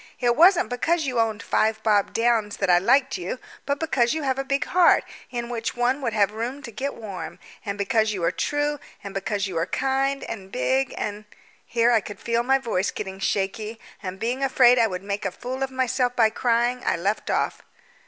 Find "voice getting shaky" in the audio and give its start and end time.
12.57-13.79